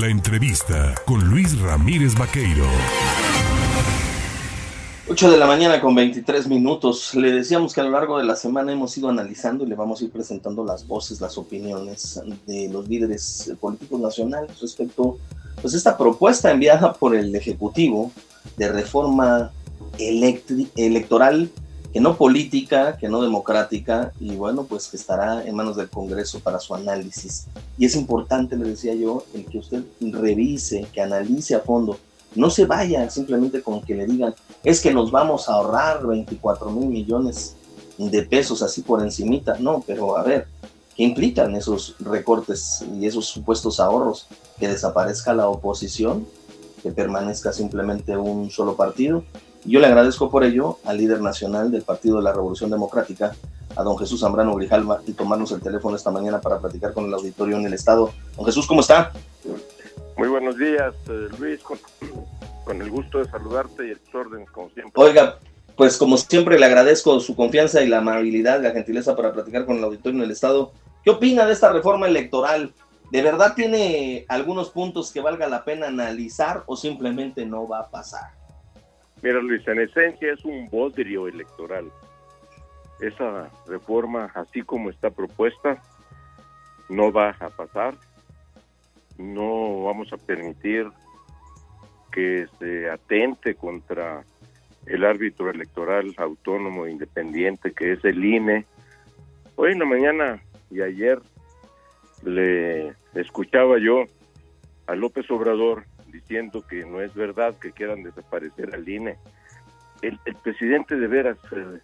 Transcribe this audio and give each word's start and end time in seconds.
La 0.00 0.08
entrevista 0.08 0.92
con 1.06 1.30
Luis 1.30 1.56
Ramírez 1.60 2.16
Vaqueiro. 2.18 2.64
8 5.08 5.30
de 5.30 5.36
la 5.36 5.46
mañana 5.46 5.80
con 5.80 5.94
23 5.94 6.48
minutos. 6.48 7.14
Le 7.14 7.30
decíamos 7.30 7.72
que 7.72 7.80
a 7.80 7.84
lo 7.84 7.90
largo 7.90 8.18
de 8.18 8.24
la 8.24 8.34
semana 8.34 8.72
hemos 8.72 8.98
ido 8.98 9.08
analizando 9.08 9.62
y 9.62 9.68
le 9.68 9.76
vamos 9.76 10.00
a 10.00 10.04
ir 10.04 10.10
presentando 10.10 10.64
las 10.64 10.84
voces, 10.88 11.20
las 11.20 11.38
opiniones 11.38 12.20
de 12.44 12.68
los 12.70 12.88
líderes 12.88 13.52
políticos 13.60 14.00
nacionales 14.00 14.60
respecto 14.60 15.16
pues 15.62 15.74
esta 15.74 15.96
propuesta 15.96 16.50
enviada 16.50 16.92
por 16.94 17.14
el 17.14 17.32
Ejecutivo 17.36 18.10
de 18.56 18.72
reforma 18.72 19.52
electoral 19.96 21.50
que 21.94 22.00
no 22.00 22.16
política, 22.16 22.96
que 22.96 23.08
no 23.08 23.22
democrática, 23.22 24.12
y 24.18 24.34
bueno, 24.34 24.64
pues 24.64 24.88
que 24.88 24.96
estará 24.96 25.44
en 25.46 25.54
manos 25.54 25.76
del 25.76 25.88
Congreso 25.88 26.40
para 26.40 26.58
su 26.58 26.74
análisis. 26.74 27.46
Y 27.78 27.86
es 27.86 27.94
importante, 27.94 28.56
le 28.56 28.70
decía 28.70 28.94
yo, 28.94 29.24
el 29.32 29.46
que 29.46 29.58
usted 29.58 29.84
revise, 30.00 30.88
que 30.92 31.00
analice 31.00 31.54
a 31.54 31.60
fondo. 31.60 31.96
No 32.34 32.50
se 32.50 32.66
vaya 32.66 33.08
simplemente 33.10 33.62
con 33.62 33.80
que 33.80 33.94
le 33.94 34.06
digan, 34.06 34.34
es 34.64 34.80
que 34.80 34.92
nos 34.92 35.12
vamos 35.12 35.48
a 35.48 35.52
ahorrar 35.52 36.04
24 36.04 36.68
mil 36.72 36.88
millones 36.88 37.54
de 37.96 38.22
pesos 38.24 38.60
así 38.60 38.82
por 38.82 39.00
encimita. 39.00 39.56
No, 39.60 39.84
pero 39.86 40.18
a 40.18 40.24
ver, 40.24 40.48
¿qué 40.96 41.04
implican 41.04 41.54
esos 41.54 41.94
recortes 42.00 42.84
y 42.98 43.06
esos 43.06 43.26
supuestos 43.26 43.78
ahorros? 43.78 44.26
Que 44.58 44.66
desaparezca 44.66 45.32
la 45.32 45.48
oposición, 45.48 46.26
que 46.82 46.90
permanezca 46.90 47.52
simplemente 47.52 48.16
un 48.16 48.50
solo 48.50 48.74
partido 48.74 49.22
yo 49.64 49.80
le 49.80 49.86
agradezco 49.86 50.30
por 50.30 50.44
ello 50.44 50.78
al 50.84 50.98
líder 50.98 51.20
nacional 51.20 51.70
del 51.70 51.82
Partido 51.82 52.18
de 52.18 52.22
la 52.22 52.32
Revolución 52.32 52.70
Democrática, 52.70 53.34
a 53.76 53.82
don 53.82 53.98
Jesús 53.98 54.20
Zambrano 54.20 54.54
Grijalva, 54.54 55.00
y 55.06 55.12
tomarnos 55.12 55.52
el 55.52 55.60
teléfono 55.60 55.96
esta 55.96 56.10
mañana 56.10 56.40
para 56.40 56.58
platicar 56.58 56.92
con 56.92 57.06
el 57.06 57.14
auditorio 57.14 57.56
en 57.56 57.66
el 57.66 57.72
Estado. 57.72 58.12
Don 58.36 58.44
Jesús, 58.44 58.66
¿cómo 58.66 58.82
está? 58.82 59.12
Muy 60.16 60.28
buenos 60.28 60.56
días, 60.58 60.94
eh, 61.08 61.28
Luis, 61.38 61.60
con, 61.62 62.80
el 62.80 62.90
gusto 62.90 63.18
de 63.18 63.24
saludarte 63.24 63.88
y 63.88 63.90
el 63.90 64.00
orden, 64.12 64.44
como 64.46 64.68
siempre. 64.70 64.92
Oiga, 65.02 65.38
pues 65.76 65.96
como 65.96 66.16
siempre 66.18 66.58
le 66.58 66.66
agradezco 66.66 67.18
su 67.20 67.34
confianza 67.34 67.82
y 67.82 67.88
la 67.88 67.98
amabilidad, 67.98 68.62
la 68.62 68.70
gentileza 68.70 69.16
para 69.16 69.32
platicar 69.32 69.64
con 69.64 69.78
el 69.78 69.84
auditorio 69.84 70.18
en 70.18 70.24
el 70.24 70.30
Estado. 70.30 70.72
¿Qué 71.02 71.10
opina 71.10 71.46
de 71.46 71.52
esta 71.52 71.72
reforma 71.72 72.06
electoral? 72.06 72.72
¿De 73.10 73.22
verdad 73.22 73.54
tiene 73.54 74.24
algunos 74.28 74.70
puntos 74.70 75.10
que 75.10 75.20
valga 75.20 75.48
la 75.48 75.64
pena 75.64 75.88
analizar 75.88 76.62
o 76.66 76.76
simplemente 76.76 77.44
no 77.44 77.66
va 77.66 77.80
a 77.80 77.90
pasar? 77.90 78.43
Mira 79.24 79.40
Luis, 79.40 79.66
en 79.66 79.80
esencia 79.80 80.34
es 80.34 80.44
un 80.44 80.68
bodrio 80.68 81.26
electoral. 81.26 81.90
Esa 83.00 83.50
reforma, 83.66 84.30
así 84.34 84.60
como 84.60 84.90
está 84.90 85.08
propuesta, 85.08 85.82
no 86.90 87.10
va 87.10 87.30
a 87.40 87.48
pasar. 87.48 87.94
No 89.16 89.84
vamos 89.84 90.12
a 90.12 90.18
permitir 90.18 90.90
que 92.12 92.46
se 92.58 92.90
atente 92.90 93.54
contra 93.54 94.24
el 94.84 95.06
árbitro 95.06 95.48
electoral 95.48 96.12
autónomo 96.18 96.84
e 96.84 96.90
independiente 96.90 97.72
que 97.72 97.92
es 97.92 98.04
el 98.04 98.22
INE. 98.22 98.66
Hoy 99.56 99.72
en 99.72 99.78
la 99.78 99.86
mañana 99.86 100.42
y 100.70 100.82
ayer 100.82 101.18
le 102.24 102.94
escuchaba 103.14 103.78
yo 103.78 104.04
a 104.86 104.94
López 104.94 105.30
Obrador 105.30 105.86
diciendo 106.14 106.64
que 106.64 106.86
no 106.86 107.00
es 107.00 107.12
verdad 107.12 107.58
que 107.58 107.72
quieran 107.72 108.04
desaparecer 108.04 108.72
al 108.72 108.88
INE. 108.88 109.16
El, 110.00 110.18
presidente 110.42 110.96
de 110.96 111.08
veras, 111.08 111.38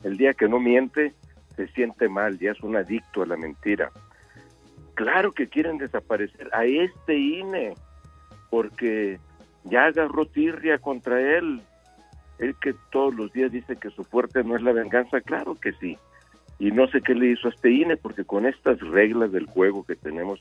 el, 0.04 0.16
día 0.16 0.34
que 0.34 0.48
no 0.48 0.60
miente, 0.60 1.14
se 1.56 1.66
siente 1.68 2.08
mal, 2.08 2.38
ya 2.38 2.52
es 2.52 2.60
un 2.60 2.76
adicto 2.76 3.22
a 3.22 3.26
la 3.26 3.36
mentira. 3.36 3.90
Claro 4.94 5.32
que 5.32 5.48
quieren 5.48 5.78
desaparecer 5.78 6.48
a 6.52 6.64
este 6.64 7.18
INE, 7.18 7.74
porque 8.50 9.18
ya 9.64 9.86
agarró 9.86 10.26
tirria 10.26 10.78
contra 10.78 11.20
él. 11.20 11.62
Él 12.38 12.54
que 12.60 12.74
todos 12.92 13.12
los 13.14 13.32
días 13.32 13.50
dice 13.50 13.76
que 13.76 13.90
su 13.90 14.04
fuerte 14.04 14.44
no 14.44 14.54
es 14.54 14.62
la 14.62 14.72
venganza, 14.72 15.20
claro 15.20 15.56
que 15.56 15.72
sí. 15.72 15.98
Y 16.60 16.70
no 16.70 16.86
sé 16.88 17.00
qué 17.00 17.14
le 17.14 17.32
hizo 17.32 17.48
a 17.48 17.50
este 17.50 17.70
INE, 17.70 17.96
porque 17.96 18.24
con 18.24 18.46
estas 18.46 18.78
reglas 18.80 19.32
del 19.32 19.46
juego 19.46 19.84
que 19.84 19.96
tenemos 19.96 20.40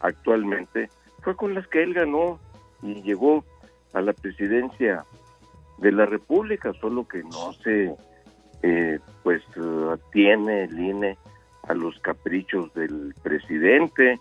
actualmente, 0.00 0.88
fue 1.22 1.36
con 1.36 1.54
las 1.54 1.66
que 1.66 1.82
él 1.82 1.92
ganó 1.92 2.38
y 2.82 3.02
llegó 3.02 3.44
a 3.92 4.00
la 4.00 4.12
presidencia 4.12 5.04
de 5.78 5.92
la 5.92 6.06
República, 6.06 6.72
solo 6.80 7.06
que 7.06 7.22
no 7.22 7.52
se 7.52 7.94
eh, 8.62 8.98
pues 9.22 9.42
tiene 10.12 10.64
el 10.64 10.78
INE 10.78 11.16
a 11.68 11.74
los 11.74 11.98
caprichos 12.00 12.72
del 12.74 13.14
presidente. 13.22 14.20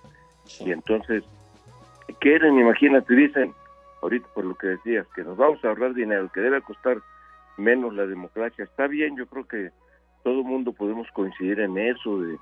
Y 0.59 0.71
entonces 0.71 1.23
quieren, 2.19 2.59
imagínate, 2.59 3.15
dicen 3.15 3.53
ahorita 4.01 4.27
por 4.33 4.45
lo 4.45 4.55
que 4.55 4.67
decías, 4.67 5.07
que 5.15 5.23
nos 5.23 5.37
vamos 5.37 5.63
a 5.63 5.69
ahorrar 5.69 5.93
dinero, 5.93 6.29
que 6.31 6.41
debe 6.41 6.61
costar 6.61 6.97
menos 7.57 7.93
la 7.93 8.05
democracia, 8.05 8.63
está 8.63 8.87
bien, 8.87 9.17
yo 9.17 9.25
creo 9.25 9.47
que 9.47 9.71
todo 10.23 10.41
el 10.41 10.45
mundo 10.45 10.71
podemos 10.71 11.07
coincidir 11.11 11.59
en 11.59 11.77
eso 11.77 12.19
de 12.19 12.37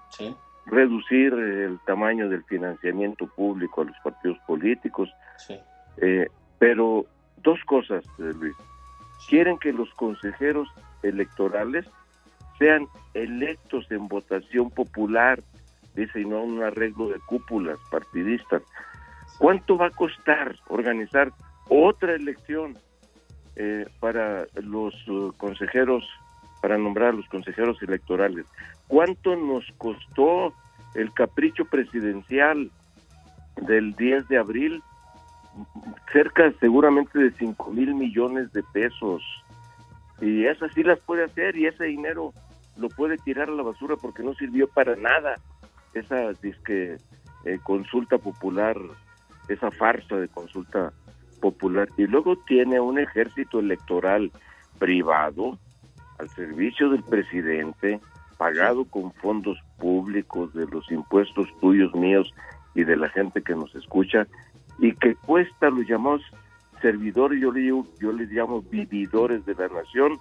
reducir 0.66 1.34
el 1.34 1.80
tamaño 1.86 2.28
del 2.28 2.44
financiamiento 2.44 3.28
público 3.28 3.82
a 3.82 3.86
los 3.86 3.96
partidos 4.04 4.38
políticos, 4.46 5.10
sí. 5.38 5.58
Eh, 5.98 6.28
pero 6.60 7.06
dos 7.44 7.60
cosas, 7.66 8.04
eh, 8.20 8.34
Luis. 8.40 8.56
Quieren 9.30 9.58
que 9.58 9.74
los 9.74 9.90
consejeros 9.94 10.68
electorales 11.04 11.86
sean 12.60 12.88
electos 13.14 13.86
en 13.92 14.08
votación 14.08 14.70
popular, 14.70 15.42
dice, 15.96 16.22
y 16.22 16.26
no 16.26 16.42
un 16.44 16.64
arreglo 16.64 17.10
de 17.10 17.20
cúpulas 17.26 17.78
partidistas. 17.90 18.62
¿Cuánto 19.38 19.78
va 19.78 19.88
a 19.88 19.92
costar 19.92 20.56
organizar 20.68 21.32
otra 21.68 22.14
elección 22.14 22.78
eh, 23.56 23.86
para 24.00 24.46
los 24.56 24.94
consejeros, 25.38 26.06
para 26.62 26.78
nombrar 26.78 27.10
a 27.10 27.18
los 27.18 27.28
consejeros 27.28 27.82
electorales? 27.82 28.46
¿Cuánto 28.88 29.36
nos 29.36 29.66
costó 29.78 30.54
el 30.94 31.12
capricho 31.14 31.66
presidencial 31.66 32.72
del 33.62 33.96
10 33.96 34.28
de 34.28 34.38
abril 34.38 34.84
cerca 36.12 36.52
seguramente 36.60 37.20
de 37.20 37.32
5 37.32 37.72
mil 37.72 37.96
millones 37.96 38.52
de 38.54 38.64
pesos. 38.64 39.22
Y 40.22 40.46
esas 40.46 40.74
sí 40.74 40.84
las 40.84 41.00
puede 41.00 41.26
hacer 41.26 41.58
y 41.58 41.68
ese 41.68 41.86
dinero 41.86 42.34
lo 42.78 42.90
puede 42.90 43.18
tirar 43.18 43.50
a 43.50 43.54
la 43.54 43.64
basura 43.64 43.96
porque 43.96 44.24
no 44.24 44.34
sirvió 44.34 44.68
para 44.68 44.96
nada. 44.96 45.36
Esa 45.94 46.34
disque, 46.42 46.98
eh, 47.46 47.60
consulta 47.64 48.18
popular, 48.18 48.78
esa 49.48 49.72
farsa 49.72 50.18
de 50.18 50.28
consulta 50.28 50.92
popular. 51.42 51.90
Y 51.98 52.08
luego 52.08 52.38
tiene 52.48 52.80
un 52.80 53.00
ejército 53.00 53.60
electoral 53.60 54.32
privado 54.80 55.58
al 56.18 56.30
servicio 56.30 56.90
del 56.90 57.04
presidente, 57.04 58.00
pagado 58.38 58.86
con 58.86 59.14
fondos 59.14 59.58
públicos 59.78 60.54
de 60.54 60.66
los 60.68 60.90
impuestos 60.92 61.48
tuyos, 61.60 61.94
míos 61.94 62.34
y 62.74 62.84
de 62.84 62.98
la 62.98 63.10
gente 63.10 63.42
que 63.42 63.56
nos 63.56 63.74
escucha, 63.76 64.28
y 64.80 64.94
que 64.94 65.16
cuesta 65.16 65.70
los 65.70 65.88
llamados 65.88 66.22
servidores, 66.82 67.42
yo, 67.42 67.52
le, 67.52 67.66
yo 67.66 68.12
les 68.12 68.30
llamo 68.30 68.62
vividores 68.62 69.46
de 69.46 69.56
la 69.56 69.68
nación, 69.68 70.20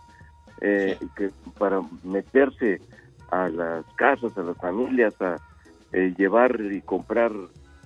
eh, 0.61 0.97
que 1.17 1.31
para 1.59 1.83
meterse 2.03 2.81
a 3.31 3.49
las 3.49 3.85
casas, 3.97 4.37
a 4.39 4.43
las 4.43 4.57
familias, 4.59 5.21
a 5.21 5.37
eh, 5.93 6.15
llevar 6.17 6.61
y 6.61 6.81
comprar 6.81 7.33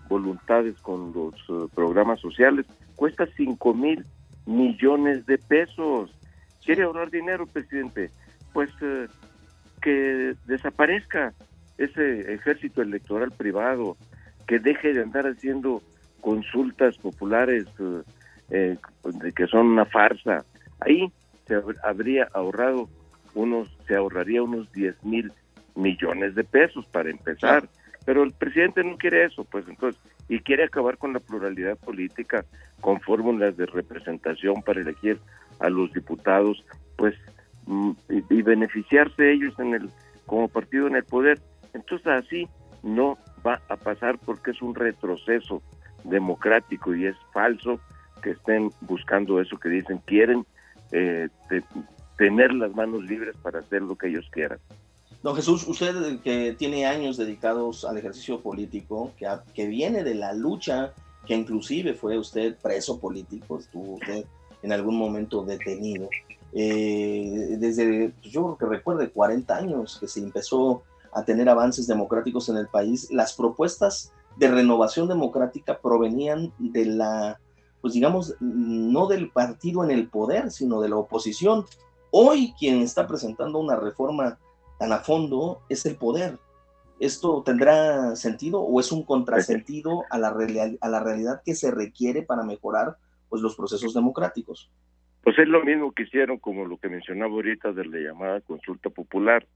voluntades 0.08 0.78
con 0.80 1.12
los 1.12 1.34
eh, 1.48 1.68
programas 1.74 2.20
sociales, 2.20 2.66
cuesta 2.96 3.26
5 3.36 3.74
mil 3.74 4.04
millones 4.46 5.26
de 5.26 5.38
pesos. 5.38 6.10
¿Quiere 6.64 6.82
ahorrar 6.82 7.10
dinero, 7.10 7.46
presidente? 7.46 8.10
Pues 8.52 8.70
que 9.80 10.34
desaparezca 10.46 11.32
ese 11.78 12.34
ejército 12.34 12.82
electoral 12.82 13.30
privado, 13.30 13.96
que 14.46 14.58
deje 14.58 14.92
de 14.92 15.02
andar 15.02 15.26
haciendo 15.26 15.82
consultas 16.20 16.96
populares 16.98 17.66
eh, 17.78 18.02
eh 18.50 18.76
que 19.34 19.46
son 19.46 19.66
una 19.66 19.84
farsa. 19.84 20.44
Ahí 20.80 21.12
se 21.46 21.60
habría 21.82 22.28
ahorrado 22.32 22.88
unos, 23.34 23.68
se 23.86 23.96
ahorraría 23.96 24.42
unos 24.42 24.70
10 24.72 25.04
mil 25.04 25.32
millones 25.74 26.34
de 26.34 26.44
pesos 26.44 26.86
para 26.86 27.10
empezar. 27.10 27.68
Pero 28.04 28.22
el 28.22 28.32
presidente 28.32 28.82
no 28.82 28.96
quiere 28.96 29.24
eso, 29.24 29.44
pues 29.44 29.68
entonces, 29.68 30.00
y 30.28 30.40
quiere 30.40 30.64
acabar 30.64 30.96
con 30.96 31.12
la 31.12 31.20
pluralidad 31.20 31.76
política 31.76 32.44
con 32.80 33.00
fórmulas 33.00 33.56
de 33.56 33.66
representación 33.66 34.62
para 34.62 34.80
elegir 34.80 35.18
a 35.60 35.68
los 35.68 35.92
diputados, 35.92 36.64
pues, 36.96 37.14
mm, 37.66 37.90
y, 38.08 38.38
y 38.38 38.42
beneficiarse 38.42 39.32
ellos 39.32 39.58
en 39.58 39.74
el, 39.74 39.90
como 40.26 40.48
partido 40.48 40.86
en 40.86 40.96
el 40.96 41.04
poder. 41.04 41.38
Entonces 41.74 42.06
así 42.06 42.48
no 42.82 43.18
va 43.46 43.60
a 43.68 43.76
pasar 43.76 44.18
porque 44.24 44.52
es 44.52 44.62
un 44.62 44.74
retroceso 44.74 45.62
democrático 46.08 46.94
y 46.94 47.06
es 47.06 47.16
falso 47.32 47.80
que 48.22 48.30
estén 48.30 48.70
buscando 48.80 49.40
eso 49.40 49.58
que 49.58 49.68
dicen, 49.68 49.98
quieren 50.04 50.44
eh, 50.92 51.28
tener 52.16 52.52
las 52.52 52.74
manos 52.74 53.04
libres 53.04 53.36
para 53.42 53.60
hacer 53.60 53.82
lo 53.82 53.96
que 53.96 54.08
ellos 54.08 54.26
quieran. 54.30 54.58
Don 55.22 55.34
Jesús, 55.34 55.66
usted 55.66 56.20
que 56.20 56.54
tiene 56.56 56.86
años 56.86 57.16
dedicados 57.16 57.84
al 57.84 57.98
ejercicio 57.98 58.40
político, 58.40 59.12
que, 59.16 59.28
que 59.54 59.66
viene 59.66 60.04
de 60.04 60.14
la 60.14 60.32
lucha 60.32 60.92
que 61.26 61.34
inclusive 61.34 61.94
fue 61.94 62.18
usted 62.18 62.56
preso 62.56 62.98
político, 62.98 63.58
estuvo 63.58 63.94
usted 63.94 64.24
en 64.62 64.72
algún 64.72 64.96
momento 64.96 65.44
detenido. 65.44 66.08
Eh, 66.52 67.56
desde, 67.58 68.10
pues, 68.10 68.32
yo 68.32 68.56
creo 68.56 68.56
que 68.56 68.76
recuerde 68.76 69.10
40 69.10 69.56
años 69.56 69.98
que 70.00 70.08
se 70.08 70.20
empezó 70.20 70.82
a 71.12 71.24
tener 71.24 71.48
avances 71.48 71.86
democráticos 71.86 72.48
en 72.48 72.56
el 72.56 72.68
país, 72.68 73.10
las 73.10 73.34
propuestas 73.34 74.12
de 74.38 74.48
renovación 74.48 75.08
democrática 75.08 75.80
provenían 75.80 76.52
de 76.58 76.86
la, 76.86 77.40
pues 77.80 77.94
digamos, 77.94 78.36
no 78.40 79.08
del 79.08 79.30
partido 79.30 79.82
en 79.84 79.90
el 79.90 80.08
poder, 80.08 80.50
sino 80.50 80.80
de 80.80 80.88
la 80.88 80.96
oposición. 80.96 81.64
Hoy 82.10 82.54
quien 82.58 82.80
está 82.80 83.06
presentando 83.06 83.58
una 83.58 83.76
reforma 83.76 84.38
tan 84.78 84.92
a 84.92 84.98
fondo 84.98 85.60
es 85.68 85.84
el 85.86 85.96
poder. 85.96 86.38
¿Esto 87.00 87.42
tendrá 87.44 88.16
sentido 88.16 88.60
o 88.60 88.80
es 88.80 88.90
un 88.92 89.04
contrasentido 89.04 90.04
a 90.10 90.18
la, 90.18 90.34
a 90.80 90.88
la 90.88 91.00
realidad 91.00 91.42
que 91.44 91.54
se 91.54 91.70
requiere 91.70 92.22
para 92.22 92.42
mejorar 92.44 92.96
pues, 93.28 93.42
los 93.42 93.56
procesos 93.56 93.92
democráticos? 93.92 94.70
Pues 95.22 95.36
es 95.38 95.48
lo 95.48 95.64
mismo 95.64 95.92
que 95.92 96.04
hicieron 96.04 96.38
como 96.38 96.64
lo 96.64 96.78
que 96.78 96.88
mencionaba 96.88 97.32
ahorita 97.32 97.72
de 97.72 97.84
la 97.86 97.98
llamada 97.98 98.40
consulta 98.40 98.88
popular. 98.88 99.46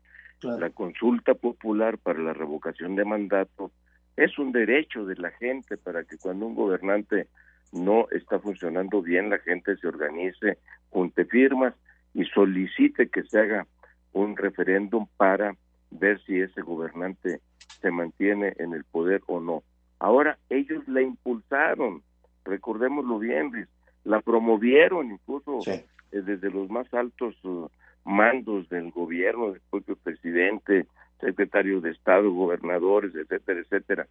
La 0.43 0.71
consulta 0.71 1.35
popular 1.35 1.99
para 1.99 2.19
la 2.19 2.33
revocación 2.33 2.97
de 2.97 3.05
mandato 3.05 3.71
es 4.17 4.39
un 4.39 4.53
derecho 4.53 5.05
de 5.05 5.17
la 5.17 5.31
gente 5.31 5.77
para 5.77 6.05
que 6.05 6.19
cuando 6.19 6.47
un 6.47 6.55
gobernante 6.55 7.29
no 7.73 8.07
está 8.11 8.39
funcionando 8.39 9.01
bien, 9.03 9.31
la 9.31 9.39
gente 9.39 9.77
se 9.77 9.89
organice, 9.89 10.59
junte 10.91 11.25
firmas 11.25 11.75
y 12.15 12.25
solicite 12.27 13.09
que 13.09 13.23
se 13.23 13.39
haga 13.39 13.67
un 14.13 14.37
referéndum 14.37 15.07
para 15.17 15.57
ver 15.91 16.21
si 16.25 16.41
ese 16.41 16.61
gobernante 16.61 17.41
se 17.81 17.91
mantiene 17.91 18.55
en 18.59 18.75
el 18.75 18.85
poder 18.85 19.23
o 19.27 19.41
no. 19.41 19.63
Ahora 19.99 20.39
ellos 20.51 20.87
la 20.87 21.01
impulsaron, 21.01 22.03
recordémoslo 22.45 23.19
bien, 23.19 23.69
la 24.05 24.21
promovieron 24.21 25.13
incluso 25.13 25.61
eh, 25.71 25.85
desde 26.11 26.51
los 26.51 26.69
más 26.71 26.93
altos 26.93 27.37
uh, 27.45 27.69
mandos 28.05 28.69
del 28.69 28.91
gobierno, 28.91 29.53
del 29.53 29.63
propio 29.71 29.97
presidente, 29.97 30.87
secretario 31.23 31.81
de 31.81 31.91
Estado, 31.91 32.31
gobernadores, 32.31 33.15
etcétera, 33.15 33.61
etcétera. 33.61 34.09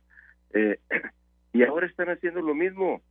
Eh, 0.54 0.80
y 1.54 1.64
ahora 1.64 1.86
están 1.86 2.10
haciendo 2.10 2.42
lo 2.42 2.56
mismo. 2.56 3.02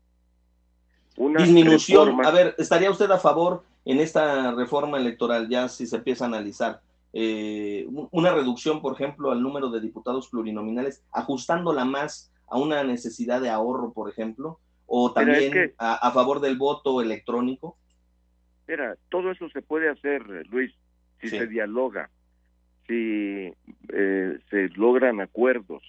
Una 1.16 1.42
Disminución, 1.42 2.24
a 2.24 2.30
ver, 2.30 2.54
¿estaría 2.58 2.90
usted 2.90 3.10
a 3.10 3.18
favor 3.18 3.62
en 3.84 4.00
esta 4.00 4.52
reforma 4.52 4.98
electoral, 4.98 5.48
ya 5.48 5.68
si 5.68 5.86
se 5.86 5.96
empieza 5.96 6.24
a 6.24 6.28
analizar, 6.28 6.80
eh, 7.12 7.86
una 8.10 8.32
reducción, 8.32 8.80
por 8.80 8.94
ejemplo, 8.94 9.30
al 9.30 9.42
número 9.42 9.70
de 9.70 9.80
diputados 9.80 10.28
plurinominales, 10.28 11.02
ajustándola 11.12 11.84
más 11.84 12.32
a 12.46 12.58
una 12.58 12.84
necesidad 12.84 13.40
de 13.40 13.50
ahorro, 13.50 13.92
por 13.92 14.08
ejemplo, 14.08 14.60
o 14.86 15.12
también 15.12 15.74
a, 15.78 16.10
favor 16.12 16.40
del 16.40 16.56
voto 16.56 17.00
electrónico? 17.00 17.76
Mira, 18.68 18.96
todo 19.08 19.30
eso 19.32 19.48
se 19.50 19.62
puede 19.62 19.88
hacer, 19.88 20.22
Luis, 20.48 20.72
si 21.20 21.28
se 21.28 21.46
dialoga, 21.46 22.10
si 22.90 23.54
eh, 23.92 24.38
se 24.50 24.68
logran 24.70 25.20
acuerdos, 25.20 25.82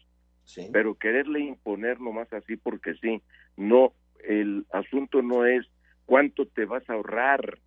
pero 0.71 0.94
quererle 0.95 1.39
imponer 1.39 2.00
nomás 2.00 2.31
así 2.31 2.57
porque 2.57 2.94
sí, 2.95 3.21
no, 3.57 3.94
el 4.24 4.68
asunto 4.71 5.24
no 5.24 5.45
es 5.45 5.65
cuánto 6.06 6.45
te 6.45 6.65
vas 6.65 6.88
a 6.89 6.94
ahorrar, 6.94 7.57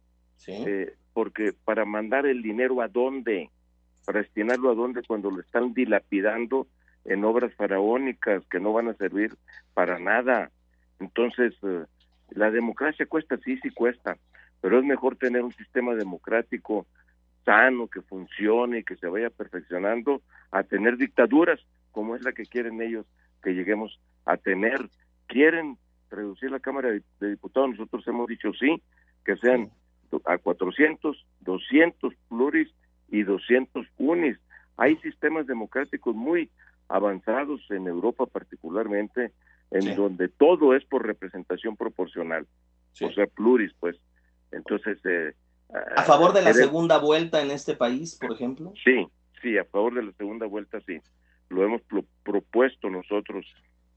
eh, 0.46 0.94
porque 1.12 1.52
para 1.64 1.84
mandar 1.84 2.26
el 2.26 2.42
dinero 2.42 2.80
a 2.80 2.86
dónde, 2.86 3.50
para 4.04 4.20
destinarlo 4.20 4.70
a 4.70 4.74
dónde 4.76 5.02
cuando 5.02 5.32
lo 5.32 5.40
están 5.40 5.74
dilapidando 5.74 6.68
en 7.04 7.24
obras 7.24 7.52
faraónicas 7.54 8.44
que 8.46 8.60
no 8.60 8.72
van 8.72 8.88
a 8.88 8.94
servir 8.94 9.34
para 9.72 9.98
nada. 9.98 10.52
Entonces, 11.00 11.54
eh, 11.62 11.84
la 12.30 12.52
democracia 12.52 13.06
cuesta, 13.06 13.36
sí, 13.38 13.58
sí 13.62 13.70
cuesta, 13.70 14.16
pero 14.60 14.78
es 14.78 14.84
mejor 14.84 15.16
tener 15.16 15.42
un 15.42 15.52
sistema 15.52 15.94
democrático 15.94 16.86
sano, 17.44 17.88
que 17.88 18.02
funcione 18.02 18.78
y 18.78 18.84
que 18.84 18.96
se 18.96 19.06
vaya 19.06 19.30
perfeccionando, 19.30 20.22
a 20.50 20.62
tener 20.62 20.96
dictaduras 20.96 21.60
como 21.92 22.16
es 22.16 22.22
la 22.22 22.32
que 22.32 22.44
quieren 22.44 22.80
ellos 22.82 23.06
que 23.42 23.54
lleguemos 23.54 24.00
a 24.24 24.36
tener. 24.36 24.88
Quieren 25.26 25.78
reducir 26.10 26.50
la 26.50 26.60
Cámara 26.60 26.90
de 26.90 27.28
Diputados, 27.28 27.70
nosotros 27.70 28.06
hemos 28.08 28.26
dicho 28.28 28.52
sí, 28.52 28.82
que 29.24 29.36
sean 29.36 29.70
a 30.26 30.38
400, 30.38 31.26
200 31.40 32.14
pluris 32.28 32.72
y 33.08 33.22
200 33.22 33.86
unis. 33.98 34.38
Hay 34.76 34.96
sistemas 34.96 35.46
democráticos 35.46 36.14
muy 36.14 36.50
avanzados 36.88 37.60
en 37.70 37.86
Europa 37.86 38.26
particularmente, 38.26 39.32
en 39.70 39.96
donde 39.96 40.28
todo 40.28 40.74
es 40.74 40.84
por 40.84 41.06
representación 41.06 41.76
proporcional, 41.76 42.46
o 43.00 43.10
sea, 43.12 43.26
pluris, 43.26 43.72
pues. 43.80 43.96
Entonces, 44.52 44.98
eh, 45.04 45.32
¿A 45.96 46.02
favor 46.02 46.32
de 46.32 46.42
la 46.42 46.52
segunda 46.52 46.98
vuelta 46.98 47.42
en 47.42 47.50
este 47.50 47.74
país, 47.74 48.16
por 48.20 48.32
ejemplo? 48.32 48.72
Sí, 48.84 49.06
sí, 49.42 49.58
a 49.58 49.64
favor 49.64 49.94
de 49.94 50.04
la 50.04 50.12
segunda 50.12 50.46
vuelta, 50.46 50.80
sí. 50.86 50.98
Lo 51.48 51.64
hemos 51.64 51.82
propuesto 52.22 52.90
nosotros 52.90 53.46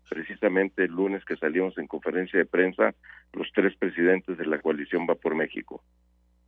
precisamente 0.10 0.86
el 0.86 0.92
lunes 0.92 1.24
que 1.26 1.36
salimos 1.36 1.78
en 1.78 1.88
conferencia 1.88 2.40
de 2.40 2.46
prensa, 2.46 2.96
los 3.34 3.48
tres 3.54 3.76
presidentes 3.78 4.38
de 4.38 4.46
la 4.46 4.60
coalición 4.60 5.06
Va 5.10 5.16
por 5.16 5.36
México. 5.36 5.84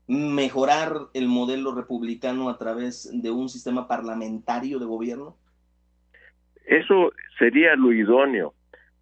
¿Mejorar 0.07 0.93
el 1.13 1.27
modelo 1.27 1.75
republicano 1.75 2.49
a 2.49 2.57
través 2.57 3.09
de 3.13 3.29
un 3.29 3.49
sistema 3.49 3.87
parlamentario 3.87 4.79
de 4.79 4.85
gobierno? 4.85 5.37
Eso 6.65 7.11
sería 7.37 7.75
lo 7.75 7.91
idóneo, 7.93 8.53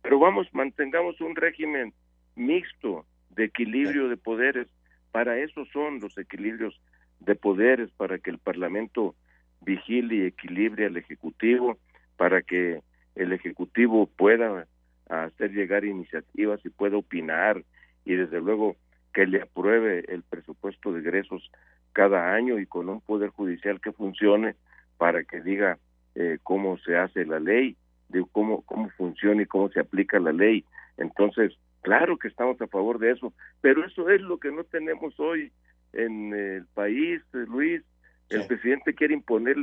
pero 0.01 0.19
vamos, 0.19 0.47
mantengamos 0.53 1.19
un 1.21 1.35
régimen 1.35 1.93
mixto 2.35 3.05
de 3.29 3.45
equilibrio 3.45 4.09
de 4.09 4.17
poderes 4.17 4.67
para 5.11 5.37
eso 5.39 5.65
son 5.73 5.99
los 5.99 6.17
equilibrios 6.17 6.79
de 7.19 7.35
poderes, 7.35 7.89
para 7.91 8.19
que 8.19 8.29
el 8.29 8.37
Parlamento 8.37 9.15
vigile 9.61 10.15
y 10.15 10.25
equilibre 10.25 10.85
al 10.85 10.97
Ejecutivo, 10.97 11.77
para 12.15 12.41
que 12.41 12.81
el 13.15 13.33
Ejecutivo 13.33 14.07
pueda 14.07 14.67
hacer 15.09 15.51
llegar 15.51 15.85
iniciativas 15.85 16.59
y 16.65 16.69
pueda 16.69 16.97
opinar 16.97 17.63
y 18.05 18.15
desde 18.15 18.39
luego 18.39 18.75
que 19.13 19.25
le 19.25 19.41
apruebe 19.41 20.05
el 20.07 20.23
presupuesto 20.23 20.93
de 20.93 20.99
egresos 20.99 21.49
cada 21.93 22.33
año 22.33 22.59
y 22.59 22.65
con 22.65 22.89
un 22.89 23.01
poder 23.01 23.29
judicial 23.29 23.81
que 23.81 23.91
funcione 23.91 24.55
para 24.97 25.23
que 25.23 25.41
diga 25.41 25.79
eh, 26.15 26.37
cómo 26.43 26.77
se 26.79 26.97
hace 26.97 27.25
la 27.25 27.39
ley, 27.39 27.75
de 28.09 28.23
cómo 28.31 28.61
cómo 28.61 28.89
funciona 28.91 29.41
y 29.41 29.45
cómo 29.45 29.69
se 29.69 29.79
aplica 29.79 30.19
la 30.19 30.31
ley. 30.31 30.65
Entonces, 30.97 31.57
Claro 31.87 32.17
que 32.17 32.27
estamos 32.27 32.59
a 32.59 32.67
favor 32.67 32.99
de 32.99 33.11
eso, 33.11 33.31
pero 33.61 33.85
eso 33.85 34.09
es 34.09 34.19
lo 34.19 34.39
que 34.39 34.51
no 34.51 34.65
tenemos 34.65 35.17
hoy 35.21 35.53
en 35.93 36.33
el 36.33 36.65
país, 36.73 37.21
eh, 37.33 37.45
Luis. 37.47 37.81
El 38.27 38.45
presidente 38.45 38.93
quiere 38.93 39.13
imponer 39.13 39.55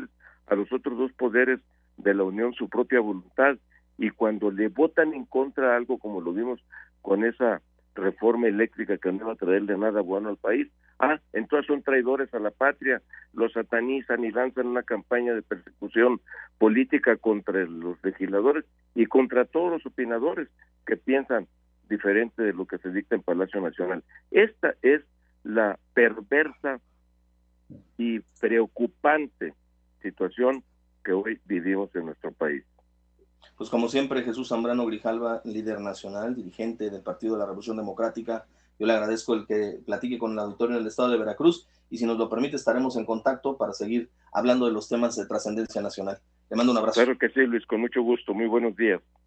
a 0.47 0.55
los 0.55 0.73
otros 0.73 0.97
dos 0.97 1.13
poderes 1.13 1.61
de 1.99 2.15
la 2.15 2.25
Unión 2.25 2.55
su 2.55 2.71
propia 2.71 3.01
voluntad 3.01 3.59
y 3.99 4.09
cuando 4.09 4.51
le 4.51 4.69
votan 4.69 5.13
en 5.13 5.27
contra 5.27 5.77
algo 5.77 5.99
como 5.99 6.23
lo 6.23 6.33
vimos 6.33 6.65
con 7.03 7.27
esa 7.27 7.61
reforma 7.95 8.49
eléctrica 8.49 8.97
que 8.97 9.13
no 9.13 9.27
va 9.27 9.35
a 9.35 9.37
traerle 9.37 9.77
nada 9.77 10.01
bueno 10.01 10.31
al 10.31 10.39
país, 10.39 10.69
ah, 11.01 11.21
entonces 11.35 11.67
son 11.67 11.83
traidores 11.83 12.33
a 12.33 12.39
la 12.39 12.53
patria, 12.53 13.03
los 13.35 13.53
satanizan 13.53 14.25
y 14.25 14.31
lanzan 14.31 14.69
una 14.69 14.83
campaña 14.83 15.35
de 15.35 15.43
persecución 15.43 16.23
política 16.57 17.19
contra 17.19 17.67
los 17.67 18.03
legisladores 18.03 18.65
y 18.95 19.05
contra 19.05 19.45
todos 19.45 19.73
los 19.73 19.85
opinadores 19.85 20.49
que 20.87 20.97
piensan 20.97 21.49
diferente 21.89 22.43
de 22.43 22.53
lo 22.53 22.67
que 22.67 22.79
se 22.79 22.91
dicta 22.91 23.15
en 23.15 23.23
Palacio 23.23 23.61
Nacional. 23.61 24.03
Esta 24.31 24.75
es 24.83 25.03
la 25.43 25.79
perversa 25.93 26.81
y 27.99 28.21
preocupante 28.41 29.55
situación 30.03 30.63
que 31.05 31.13
hoy 31.13 31.41
vivimos 31.45 31.95
en 31.95 32.07
nuestro 32.07 32.33
país. 32.33 32.65
Pues 33.57 33.71
como 33.71 33.89
siempre, 33.89 34.23
Jesús 34.23 34.49
Zambrano 34.49 34.87
Grijalva, 34.87 35.41
líder 35.45 35.81
nacional, 35.81 36.35
dirigente 36.35 36.91
del 36.91 37.03
Partido 37.03 37.35
de 37.35 37.41
la 37.41 37.47
Revolución 37.47 37.77
Democrática, 37.77 38.47
yo 38.79 38.87
le 38.87 38.93
agradezco 38.93 39.35
el 39.35 39.47
que 39.47 39.81
platique 39.87 40.19
con 40.19 40.33
el 40.33 40.39
auditorio 40.41 40.77
del 40.77 40.87
Estado 40.87 41.11
de 41.11 41.19
Veracruz 41.19 41.69
y 41.91 41.99
si 41.99 42.07
nos 42.07 42.19
lo 42.19 42.29
permite 42.29 42.57
estaremos 42.57 42.97
en 42.97 43.05
contacto 43.05 43.57
para 43.57 43.73
seguir 43.73 44.11
hablando 44.33 44.67
de 44.67 44.73
los 44.73 44.89
temas 44.89 45.15
de 45.15 45.27
trascendencia 45.27 45.81
nacional. 45.81 46.19
Le 46.51 46.57
mando 46.57 46.73
un 46.73 46.79
abrazo. 46.79 47.01
Claro 47.01 47.19
que 47.19 47.29
sí, 47.29 47.41
Luis, 47.47 47.65
con 47.67 47.81
mucho 47.81 48.03
gusto. 48.03 48.35
Muy 48.35 48.47
buenos 48.47 48.75
días. 48.75 49.01